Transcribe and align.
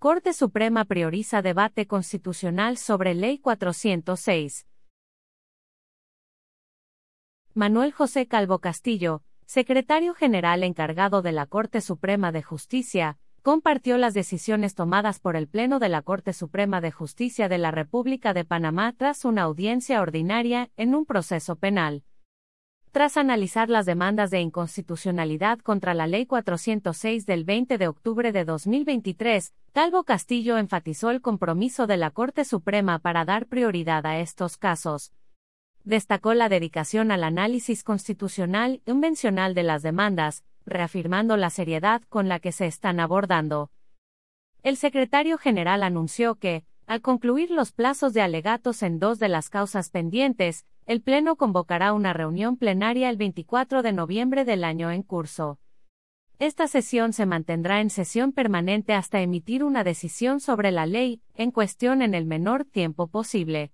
Corte 0.00 0.32
Suprema 0.32 0.84
prioriza 0.84 1.42
debate 1.42 1.88
constitucional 1.88 2.76
sobre 2.76 3.16
Ley 3.16 3.40
406. 3.40 4.68
Manuel 7.52 7.90
José 7.90 8.28
Calvo 8.28 8.60
Castillo, 8.60 9.24
secretario 9.44 10.14
general 10.14 10.62
encargado 10.62 11.20
de 11.20 11.32
la 11.32 11.46
Corte 11.46 11.80
Suprema 11.80 12.30
de 12.30 12.44
Justicia, 12.44 13.18
compartió 13.42 13.98
las 13.98 14.14
decisiones 14.14 14.76
tomadas 14.76 15.18
por 15.18 15.34
el 15.34 15.48
Pleno 15.48 15.80
de 15.80 15.88
la 15.88 16.02
Corte 16.02 16.32
Suprema 16.32 16.80
de 16.80 16.92
Justicia 16.92 17.48
de 17.48 17.58
la 17.58 17.72
República 17.72 18.34
de 18.34 18.44
Panamá 18.44 18.94
tras 18.96 19.24
una 19.24 19.42
audiencia 19.42 20.00
ordinaria 20.00 20.70
en 20.76 20.94
un 20.94 21.06
proceso 21.06 21.56
penal. 21.56 22.04
Tras 22.90 23.18
analizar 23.18 23.68
las 23.68 23.84
demandas 23.84 24.30
de 24.30 24.40
inconstitucionalidad 24.40 25.58
contra 25.58 25.92
la 25.92 26.06
Ley 26.06 26.24
406 26.24 27.26
del 27.26 27.44
20 27.44 27.76
de 27.76 27.86
octubre 27.86 28.32
de 28.32 28.44
2023, 28.46 29.52
Calvo 29.72 30.04
Castillo 30.04 30.56
enfatizó 30.56 31.10
el 31.10 31.20
compromiso 31.20 31.86
de 31.86 31.98
la 31.98 32.10
Corte 32.10 32.46
Suprema 32.46 32.98
para 32.98 33.26
dar 33.26 33.46
prioridad 33.46 34.06
a 34.06 34.20
estos 34.20 34.56
casos. 34.56 35.12
Destacó 35.84 36.32
la 36.32 36.48
dedicación 36.48 37.10
al 37.10 37.24
análisis 37.24 37.84
constitucional 37.84 38.76
y 38.76 38.90
convencional 38.90 39.54
de 39.54 39.62
las 39.64 39.82
demandas, 39.82 40.42
reafirmando 40.64 41.36
la 41.36 41.50
seriedad 41.50 42.02
con 42.08 42.28
la 42.28 42.40
que 42.40 42.52
se 42.52 42.66
están 42.66 43.00
abordando. 43.00 43.70
El 44.62 44.76
secretario 44.76 45.36
general 45.36 45.82
anunció 45.82 46.36
que, 46.36 46.64
al 46.86 47.02
concluir 47.02 47.50
los 47.50 47.72
plazos 47.72 48.14
de 48.14 48.22
alegatos 48.22 48.82
en 48.82 48.98
dos 48.98 49.18
de 49.18 49.28
las 49.28 49.50
causas 49.50 49.90
pendientes, 49.90 50.64
el 50.88 51.02
Pleno 51.02 51.36
convocará 51.36 51.92
una 51.92 52.14
reunión 52.14 52.56
plenaria 52.56 53.10
el 53.10 53.18
24 53.18 53.82
de 53.82 53.92
noviembre 53.92 54.46
del 54.46 54.64
año 54.64 54.90
en 54.90 55.02
curso. 55.02 55.60
Esta 56.38 56.66
sesión 56.66 57.12
se 57.12 57.26
mantendrá 57.26 57.82
en 57.82 57.90
sesión 57.90 58.32
permanente 58.32 58.94
hasta 58.94 59.20
emitir 59.20 59.64
una 59.64 59.84
decisión 59.84 60.40
sobre 60.40 60.70
la 60.70 60.86
ley, 60.86 61.20
en 61.34 61.50
cuestión 61.50 62.00
en 62.00 62.14
el 62.14 62.24
menor 62.24 62.64
tiempo 62.64 63.06
posible. 63.06 63.70